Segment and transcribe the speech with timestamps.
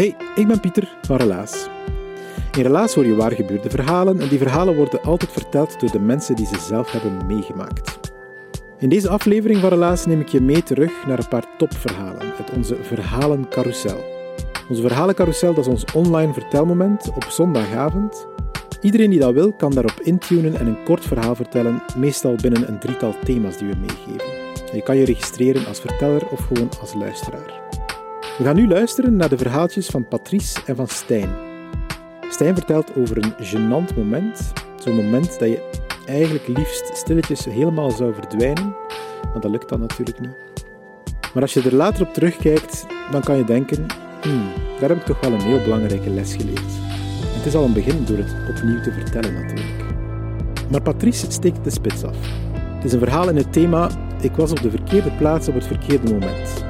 [0.00, 1.68] Hey, ik ben Pieter van Relaas.
[2.56, 6.00] In Relaas hoor je waar gebeurde verhalen en die verhalen worden altijd verteld door de
[6.00, 8.00] mensen die ze zelf hebben meegemaakt.
[8.78, 12.50] In deze aflevering van Relaas neem ik je mee terug naar een paar topverhalen uit
[12.56, 14.04] onze Verhalencarousel.
[14.68, 18.26] Onze Verhalencarousel dat is ons online vertelmoment op zondagavond.
[18.80, 22.78] Iedereen die dat wil kan daarop intunen en een kort verhaal vertellen, meestal binnen een
[22.78, 24.28] drietal thema's die we meegeven.
[24.72, 27.69] Je kan je registreren als verteller of gewoon als luisteraar.
[28.40, 31.28] We gaan nu luisteren naar de verhaaltjes van Patrice en van Stijn.
[32.28, 34.52] Stijn vertelt over een gênant moment.
[34.78, 35.70] Zo'n moment dat je
[36.06, 38.76] eigenlijk liefst stilletjes helemaal zou verdwijnen.
[39.32, 40.64] Maar dat lukt dan natuurlijk niet.
[41.34, 43.86] Maar als je er later op terugkijkt, dan kan je denken:
[44.22, 44.48] hmm,
[44.80, 46.72] daar heb ik toch wel een heel belangrijke les geleerd.
[47.36, 49.84] Het is al een begin door het opnieuw te vertellen natuurlijk.
[50.70, 52.16] Maar Patrice steekt de spits af.
[52.52, 55.66] Het is een verhaal in het thema: Ik was op de verkeerde plaats op het
[55.66, 56.64] verkeerde moment.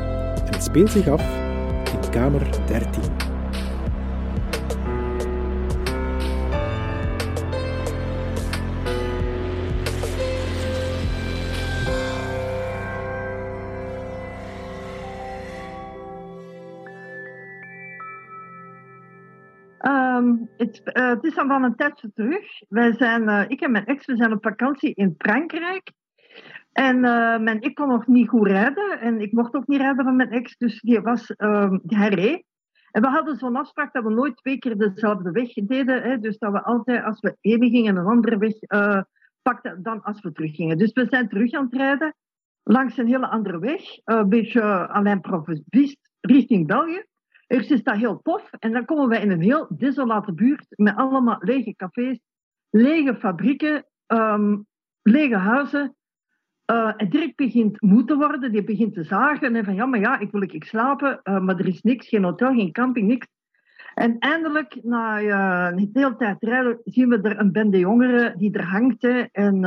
[0.45, 1.49] En het speelt zich af
[2.11, 3.03] kamer 13.
[19.79, 22.63] Ehm, het, eh, het is al van een tijdje terug.
[22.69, 25.93] Wij zijn, eh, ik en mijn ex we zijn op vakantie in Frankrijk.
[26.73, 29.01] En uh, ik kon nog niet goed rijden.
[29.01, 30.57] En ik mocht ook niet rijden van mijn ex.
[30.57, 31.73] Dus die was, uh.
[32.91, 36.03] En we hadden zo'n afspraak dat we nooit twee keer dezelfde weg deden.
[36.03, 39.03] Hè, dus dat we altijd, als we heen gingen, een andere weg uh,
[39.43, 40.79] pakten dan als we teruggingen.
[40.79, 42.15] Dus we zijn terug aan het rijden.
[42.63, 43.83] Langs een hele andere weg.
[44.05, 45.63] een beetje alleen Provist
[46.21, 47.05] richting België.
[47.47, 48.51] Eerst is dat heel tof.
[48.59, 50.67] En dan komen wij in een heel desolate buurt.
[50.69, 52.19] Met allemaal lege cafés.
[52.71, 53.85] Lege fabrieken.
[54.07, 54.67] Um,
[55.03, 55.97] lege huizen.
[56.71, 60.01] Uh, en direct begint moe te worden, die begint te zagen en van ja, maar
[60.01, 63.27] ja, ik wil ik slapen, uh, maar er is niks, geen hotel, geen camping, niks.
[63.95, 68.53] En eindelijk, na uh, een hele tijd rijden, zien we er een bende jongeren die
[68.53, 69.03] er hangt.
[69.03, 69.65] Hè, en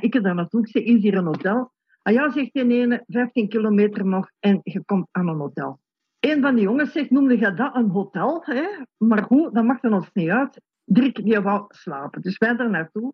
[0.00, 1.72] ik er daar naartoe, ik is hier een hotel?
[2.02, 5.80] Ah ja, zegt die ene, 15 kilometer nog en je komt aan een hotel.
[6.20, 8.42] Een van die jongens zegt, noemde je dat een hotel?
[8.44, 8.66] Hè?
[8.96, 10.60] Maar goed, dat maakt er ons niet uit.
[10.84, 12.22] Dirk, die wou slapen.
[12.22, 13.12] Dus wij daar naartoe.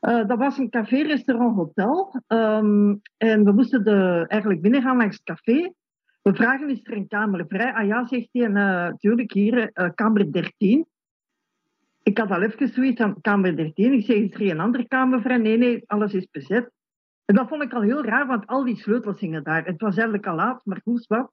[0.00, 2.22] Uh, dat was een café, restaurant, hotel.
[2.28, 5.72] Um, en we moesten de, eigenlijk binnengaan langs het café.
[6.22, 7.72] We vragen, is er een kamer vrij?
[7.72, 10.86] Ah ja, zegt hij, natuurlijk uh, hier, uh, kamer 13.
[12.02, 13.92] Ik had al even zoiets aan kamer 13.
[13.92, 15.36] Ik zeg, is er een andere kamer vrij?
[15.36, 16.70] Nee, nee, alles is bezet.
[17.24, 19.64] En dat vond ik al heel raar, want al die sleutels hingen daar.
[19.64, 21.32] Het was eigenlijk al laat, maar goed, wat.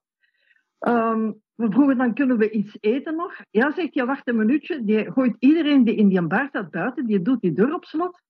[0.78, 3.34] Um, we vroegen dan, kunnen we iets eten nog?
[3.50, 4.84] Ja, zegt hij, wacht een minuutje.
[4.84, 8.20] Die gooit iedereen die in die bar staat buiten, die doet die deur op slot.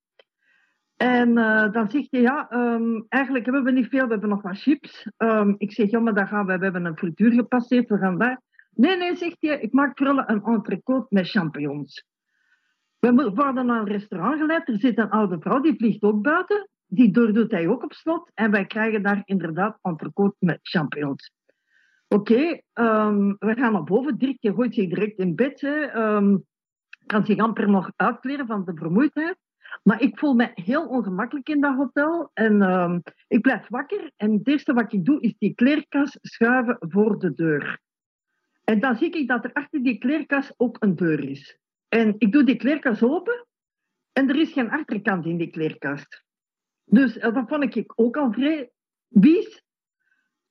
[0.99, 4.43] En uh, dan zegt hij, ja, um, eigenlijk hebben we niet veel, we hebben nog
[4.43, 5.11] wat chips.
[5.17, 8.19] Um, ik zeg, ja, maar dan gaan we, we hebben een frituur gepasseerd, we gaan
[8.19, 8.41] daar.
[8.71, 12.05] Nee, nee, zegt hij, ik maak krullen een entrecote met champignons.
[12.99, 16.69] We worden naar een restaurant geleid, er zit een oude vrouw, die vliegt ook buiten.
[16.87, 18.31] Die deur doet hij ook op slot.
[18.35, 21.33] En wij krijgen daar inderdaad entrecote met champignons.
[22.09, 24.15] Oké, um, we gaan naar boven.
[24.19, 25.63] Je gooit zich direct in bed.
[25.63, 26.45] Um,
[27.07, 29.37] kan zich amper nog uitkleren van de vermoeidheid.
[29.83, 32.31] Maar ik voel me heel ongemakkelijk in dat hotel.
[32.35, 34.11] En um, ik blijf wakker.
[34.17, 37.81] En het eerste wat ik doe, is die kleerkast schuiven voor de deur.
[38.65, 41.59] En dan zie ik dat er achter die kleerkast ook een deur is.
[41.89, 43.47] En ik doe die kleerkast open.
[44.13, 46.25] En er is geen achterkant in die kleerkast.
[46.85, 48.71] Dus uh, dat vond ik ook al vrij
[49.11, 49.63] vies.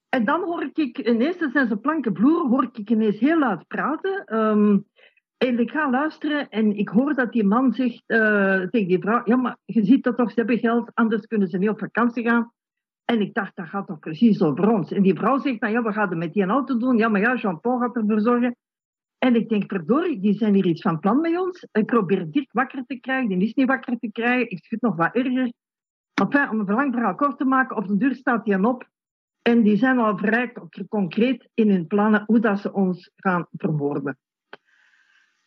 [0.10, 3.68] En dan hoor ik ineens, er zijn zo planken vloer, hoor ik ineens heel luid
[3.68, 4.36] praten.
[4.36, 4.88] Um,
[5.38, 9.22] en ik ga luisteren en ik hoor dat die man zegt uh, tegen die vrouw:
[9.24, 12.24] Ja, maar je ziet dat toch, ze hebben geld, anders kunnen ze niet op vakantie
[12.24, 12.52] gaan.
[13.06, 14.92] En ik dacht, dat gaat toch precies over ons.
[14.92, 16.98] En die vrouw zegt: Nou ja, we gaan het met die auto doen.
[16.98, 18.56] Ja, maar ja, Jean-Paul gaat ervoor zorgen.
[19.18, 21.68] En ik denk, verdorie, die zijn hier iets van plan met ons.
[21.72, 24.50] Ik probeer Dirk wakker te krijgen, die is niet wakker te krijgen.
[24.50, 25.52] Ik schud nog wat erger.
[26.14, 28.88] Enfin, om een verlang verhaal kort te maken, op de deur staat hij op.
[29.42, 30.54] En die zijn al vrij
[30.90, 34.18] concreet in hun plannen hoe dat ze ons gaan verwoorden.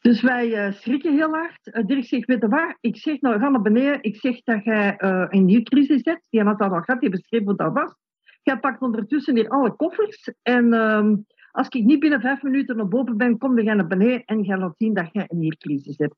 [0.01, 1.67] Dus wij uh, schrikken heel hard.
[1.67, 2.77] Uh, Dirk zegt, weet je waar?
[2.81, 4.03] Ik zeg, nou, ga naar beneden.
[4.03, 6.27] Ik zeg dat jij uh, een nieuwe crisis hebt.
[6.31, 7.95] Die had dat al gehad, die beschreef wat dat was.
[8.43, 10.33] Jij pakt ondertussen hier alle koffers.
[10.43, 11.17] En ehm,
[11.51, 14.59] als ik niet binnen vijf minuten naar boven ben, kom je naar beneden en ga
[14.59, 16.17] laat zien dat jij een niercrisis hebt.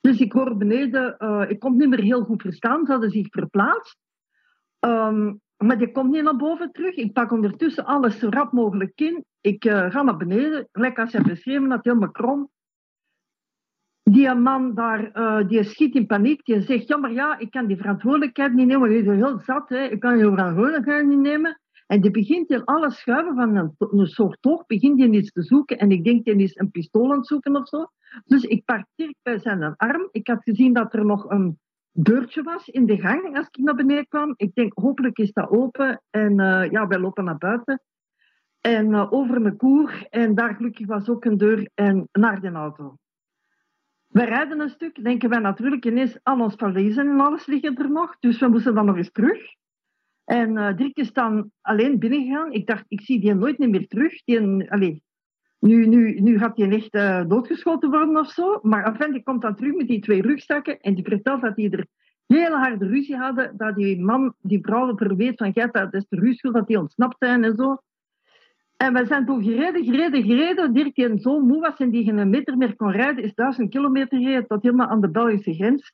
[0.00, 1.16] Dus ik hoor beneden,
[1.48, 2.86] ik kon niet meer heel goed verstaan.
[2.86, 3.98] Ze hadden zich verplaatst.
[4.80, 6.94] Um, maar die komt niet naar boven terug.
[6.94, 9.24] Ik pak ondertussen alles zo rap mogelijk in.
[9.40, 10.68] Ik ga naar beneden.
[10.72, 12.50] Lekker als je beschreven had, helemaal krom.
[14.10, 16.44] Die man daar, uh, die schiet in paniek.
[16.44, 18.90] Die zegt, ja, maar ja, ik kan die verantwoordelijkheid niet nemen.
[18.90, 19.82] Je is heel zat, hè.
[19.82, 21.60] ik kan je verantwoordelijkheid niet nemen.
[21.86, 25.78] En die begint in alles schuiven van een, soort toog, begint hij iets te zoeken.
[25.78, 27.86] En ik denk, die is een pistool aan het zoeken of zo.
[28.24, 28.62] Dus ik
[28.94, 30.08] Dirk bij zijn arm.
[30.10, 31.58] Ik had gezien dat er nog een
[31.92, 34.34] deurtje was in de gang als ik naar beneden kwam.
[34.36, 36.02] Ik denk, hopelijk is dat open.
[36.10, 37.82] En uh, ja, wij lopen naar buiten.
[38.60, 40.06] En uh, over een koer.
[40.10, 42.96] En daar gelukkig was ook een deur en naar de auto.
[44.18, 47.90] We rijden een stuk, denken wij natuurlijk ineens al ons valiezen en alles liggen er
[47.90, 48.16] nog.
[48.20, 49.38] Dus we moesten dan nog eens terug.
[50.24, 52.52] En uh, Dirk is dan alleen binnengegaan.
[52.52, 54.24] Ik dacht, ik zie die nooit meer terug.
[54.24, 54.40] Die,
[55.58, 58.58] nu, nu, nu gaat hij echt uh, doodgeschoten worden of zo.
[58.62, 60.80] Maar enfin, die komt dan terug met die twee rugzakken.
[60.80, 61.86] En die vertelt dat die er
[62.26, 63.56] heel harde ruzie hadden.
[63.56, 67.16] Dat die man, die vrouw verweet van, jij, dat is de ruzie dat die ontsnapt
[67.18, 67.76] zijn en zo.
[68.78, 70.72] En we zijn toen gereden, gereden, gereden.
[70.72, 74.18] Dirk en zo moe was en die geen meter meer kon rijden, is duizend kilometer
[74.18, 75.92] gereden tot helemaal aan de Belgische grens.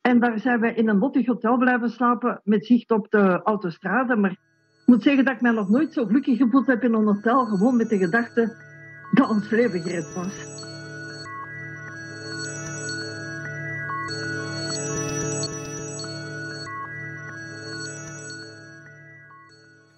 [0.00, 4.16] En daar zijn we in een mottig hotel blijven slapen met zicht op de autostrade.
[4.16, 7.06] Maar ik moet zeggen dat ik mij nog nooit zo gelukkig gevoeld heb in een
[7.06, 8.56] hotel, gewoon met de gedachte
[9.12, 10.59] dat ons leven gered was.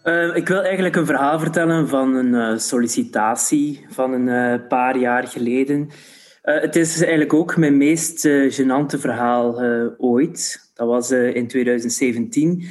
[0.04, 4.98] Uh, ik wil eigenlijk een verhaal vertellen van een uh, sollicitatie van een uh, paar
[4.98, 5.90] jaar geleden.
[6.42, 9.60] het is eigenlijk ook mijn meest gênante verhaal
[9.98, 10.70] ooit.
[10.74, 12.64] Dat was in 2017.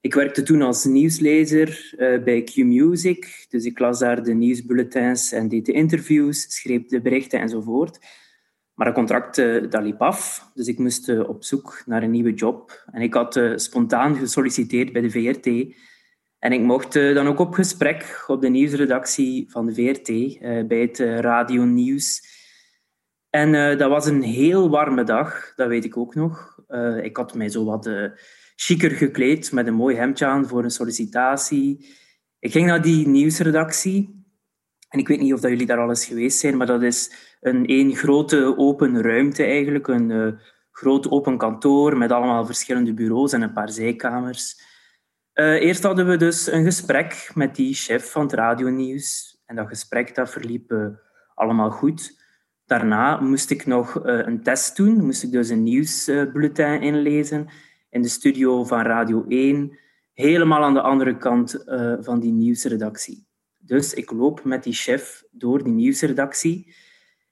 [0.00, 1.94] Ik werkte toen als nieuwslezer
[2.24, 3.46] bij Q-Music.
[3.48, 7.98] Dus ik las daar de nieuwsbulletins en deed de interviews, schreef de berichten enzovoort.
[8.74, 9.36] Maar dat contract
[9.70, 12.84] dat liep af, dus ik moest op zoek naar een nieuwe job.
[12.92, 15.74] En ik had spontaan gesolliciteerd bij de VRT...
[16.42, 20.66] En ik mocht uh, dan ook op gesprek op de nieuwsredactie van de VRT uh,
[20.66, 22.30] bij het uh, Radio Nieuws.
[23.30, 26.58] En dat was een heel warme dag, dat weet ik ook nog.
[27.02, 27.90] ik had mij zo wat
[28.56, 31.86] chiquer gekleed met een mooi hemdje aan voor een sollicitatie.
[32.38, 34.24] Ik ging naar die nieuwsredactie.
[34.88, 37.12] En ik weet niet of dat jullie daar al eens geweest zijn, maar dat is
[37.40, 39.88] een één grote open ruimte eigenlijk.
[39.88, 40.38] Een
[40.72, 44.71] groot open kantoor met allemaal verschillende bureaus en een paar zijkamers.
[45.34, 49.40] Uh, eerst hadden we dus een gesprek met die chef van het radionieuws.
[49.46, 50.86] En dat gesprek dat verliep uh,
[51.34, 52.20] allemaal goed.
[52.66, 55.04] Daarna moest ik nog uh, een test doen.
[55.04, 57.48] Moest ik dus een nieuwsbulletin inlezen
[57.90, 59.78] in de studio van Radio 1.
[60.14, 61.64] Helemaal aan de andere kant
[62.00, 63.26] van die nieuwsredactie.
[63.58, 66.74] Dus ik loop met die chef door die nieuwsredactie.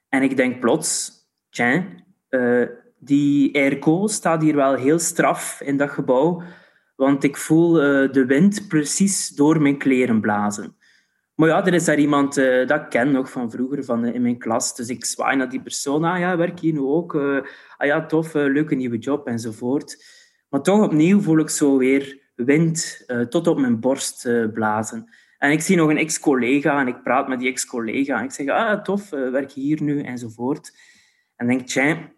[0.08, 1.12] En ik denk plots,
[1.50, 1.84] tja,
[2.98, 6.42] die airco staat hier wel heel straf in dat gebouw
[7.00, 10.76] want ik voel uh, de wind precies door mijn kleren blazen.
[11.34, 14.14] Maar ja, er is daar iemand uh, dat ik ken nog van vroeger van, uh,
[14.14, 14.76] in mijn klas.
[14.76, 16.04] Dus ik zwaai naar die persoon.
[16.04, 17.14] Ah ja, werk je nu ook?
[17.76, 20.04] ah ja, tof, leuke nieuwe job enzovoort.
[20.48, 25.08] Maar toch opnieuw voel ik zo weer wind tot op mijn borst blazen.
[25.38, 28.18] En ik zie nog een ex-collega en ik praat met die ex-collega.
[28.18, 30.78] En ik zeg, ah tof, werk hier nu enzovoort.
[31.36, 32.12] En denk, tja,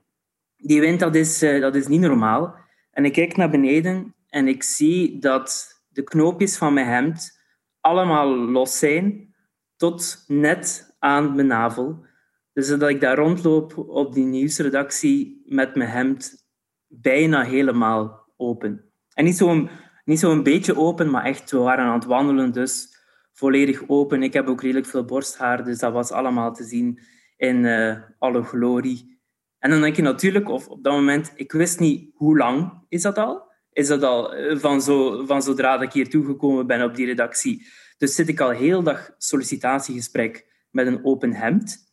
[0.56, 2.54] die wind dat is, dat is niet normaal.
[2.90, 7.40] En ik kijk naar beneden en ik zie dat de knoopjes van mijn hemd
[7.80, 9.34] allemaal los zijn,
[9.76, 12.04] tot net aan mijn navel.
[12.52, 16.46] Dus dat ik daar rondloop op die nieuwsredactie met mijn hemd
[16.86, 18.92] bijna helemaal open.
[19.14, 19.70] En niet zo'n
[20.04, 22.88] niet zo een beetje open, maar echt, we waren aan het wandelen, dus
[23.32, 24.22] volledig open.
[24.22, 27.00] Ik heb ook redelijk veel borsthaar, dus dat was allemaal te zien
[27.36, 29.20] in uh, alle glorie.
[29.58, 33.02] En dan denk je natuurlijk, of op dat moment, ik wist niet hoe lang is
[33.02, 36.94] dat al is dat al eh, van, zo, van zodra ik hier toegekomen ben op
[36.94, 37.66] die redactie.
[37.98, 41.90] Dus zit ik al heel dag sollicitatiegesprek met een open hemd?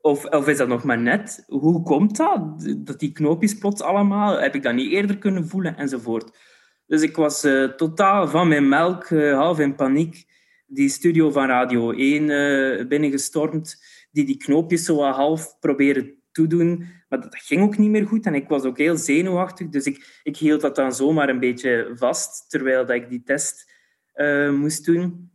[0.00, 1.44] Of, of is dat nog maar net?
[1.46, 2.66] Hoe komt dat?
[2.78, 4.40] Dat die knoopjes plots allemaal?
[4.40, 5.76] Heb ik dat niet eerder kunnen voelen?
[5.76, 6.38] Enzovoort.
[6.86, 10.24] Dus ik was uh, totaal van mijn melk, uh, half in paniek,
[10.66, 16.86] die studio van Radio 1 uh, binnengestormd, die die knoopjes zo half proberen toedoen.
[17.08, 19.68] Maar dat ging ook niet meer goed en ik was ook heel zenuwachtig.
[19.68, 23.72] Dus ik, ik hield dat dan zomaar een beetje vast terwijl dat ik die test
[24.14, 25.30] uh, moest doen.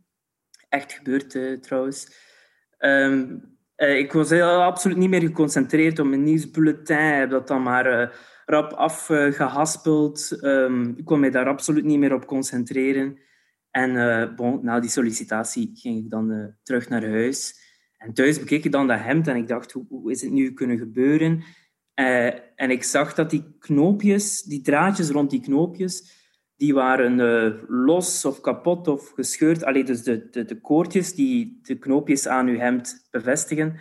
[0.68, 2.08] Echt gebeurd uh, trouwens.
[2.78, 3.42] Um,
[3.76, 6.96] uh, ik was heel, absoluut niet meer geconcentreerd op mijn nieuwsbulletin.
[6.96, 8.12] heb dat dan maar
[8.44, 10.38] rap afgehaspeld.
[10.42, 13.18] Um, ik kon mij daar absoluut niet meer op concentreren.
[13.70, 17.68] En bon, na die sollicitatie ging ik dan terug naar huis.
[18.00, 20.52] En thuis bekeek ik dan dat hemd en ik dacht, hoe, hoe is het nu
[20.52, 21.42] kunnen gebeuren?
[22.54, 26.20] en ik zag dat die knoopjes, die draadjes rond die knoopjes,
[26.56, 29.64] die waren uh, los of kapot of gescheurd.
[29.64, 33.80] Alleen dus de, de, de koordjes die de knoopjes aan uw hemd bevestigen.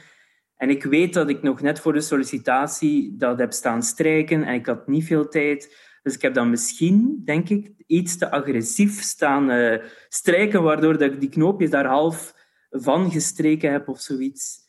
[0.55, 4.53] En ik weet dat ik nog net voor de sollicitatie dat heb staan strijken en
[4.53, 5.75] ik had niet veel tijd.
[6.03, 11.11] Dus ik heb dan misschien, denk ik, iets te agressief staan uh, strijken, waardoor dat
[11.11, 12.38] ik die knoopjes daar half
[12.69, 14.67] van gestreken heb of zoiets.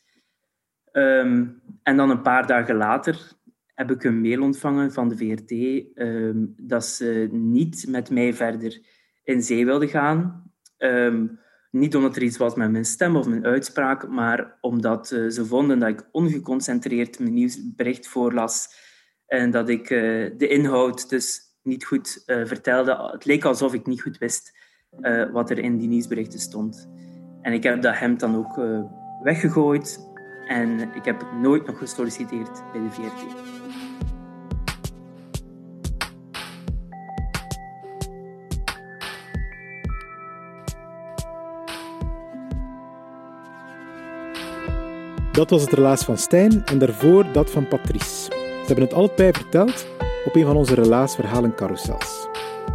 [0.91, 3.39] Um, en dan een paar dagen later
[3.73, 5.51] heb ik een mail ontvangen van de VRT
[5.95, 8.81] ehm, dat ze niet met mij verder
[9.23, 10.51] in zee wilden gaan.
[10.77, 11.27] Ehm,
[11.71, 15.45] niet omdat er iets was met mijn stem of mijn uitspraak, maar omdat uh, ze
[15.45, 18.67] vonden dat ik ongeconcentreerd mijn nieuwsbericht voorlas
[19.25, 23.09] en dat ik uh, de inhoud dus niet goed uh, vertelde.
[23.11, 24.59] Het leek alsof ik niet goed wist
[25.31, 26.89] wat er in die nieuwsberichten stond.
[27.41, 28.59] En ik heb dat hemd dan ook
[29.21, 30.09] weggegooid
[30.47, 33.59] en ik heb nooit nog gesolliciteerd bij de VRT.
[45.31, 48.31] Dat was het relaas van Stijn en daarvoor dat van Patrice.
[48.31, 49.87] Ze hebben het allebei verteld
[50.25, 52.27] op een van onze relaasverhalen carousels.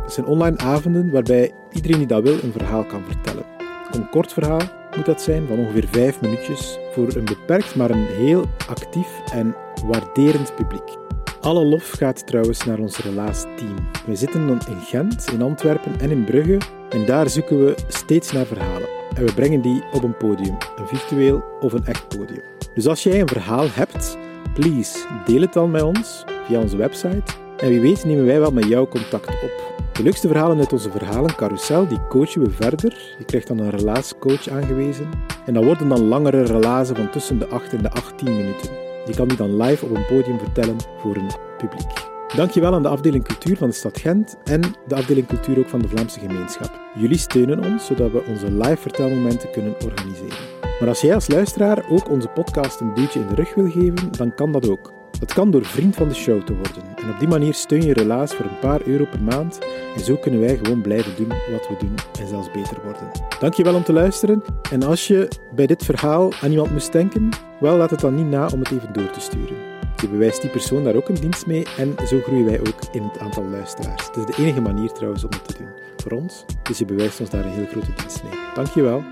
[0.02, 3.55] Het zijn online avonden waarbij iedereen die dat wil een verhaal kan vertellen.
[3.90, 4.60] Een kort verhaal
[4.96, 9.54] moet dat zijn van ongeveer vijf minuutjes voor een beperkt maar een heel actief en
[9.86, 10.96] waarderend publiek.
[11.40, 13.74] Alle lof gaat trouwens naar ons relaas-team.
[14.06, 18.32] We zitten dan in Gent, in Antwerpen en in Brugge en daar zoeken we steeds
[18.32, 18.88] naar verhalen.
[19.14, 22.42] En we brengen die op een podium, een virtueel of een echt podium.
[22.74, 24.18] Dus als jij een verhaal hebt,
[24.54, 27.45] please deel het dan met ons via onze website.
[27.56, 29.74] En wie weet nemen wij wel met jou contact op.
[29.92, 33.14] De leukste verhalen uit onze verhalen carousel, die coachen we verder.
[33.18, 35.10] Je krijgt dan een relaascoach aangewezen.
[35.46, 38.70] En dat worden dan langere relazen van tussen de 8 en de 18 minuten.
[39.06, 41.90] Je kan die dan live op een podium vertellen voor een publiek.
[42.34, 45.80] Dankjewel aan de afdeling cultuur van de stad Gent en de afdeling cultuur ook van
[45.80, 46.80] de Vlaamse gemeenschap.
[46.94, 50.38] Jullie steunen ons zodat we onze live vertelmomenten kunnen organiseren.
[50.80, 54.12] Maar als jij als luisteraar ook onze podcast een duwtje in de rug wil geven,
[54.12, 54.95] dan kan dat ook.
[55.20, 56.82] Dat kan door vriend van de show te worden.
[56.96, 59.58] En op die manier steun je Relaas voor een paar euro per maand.
[59.96, 63.10] En zo kunnen wij gewoon blijven doen wat we doen en zelfs beter worden.
[63.40, 64.42] Dankjewel om te luisteren.
[64.70, 67.28] En als je bij dit verhaal aan iemand moest denken,
[67.60, 69.56] wel laat het dan niet na om het even door te sturen.
[70.00, 73.02] Je bewijst die persoon daar ook een dienst mee en zo groeien wij ook in
[73.02, 74.06] het aantal luisteraars.
[74.06, 77.20] Het is de enige manier trouwens om het te doen voor ons, dus je bewijst
[77.20, 78.32] ons daar een heel grote dienst mee.
[78.54, 79.02] Dankjewel.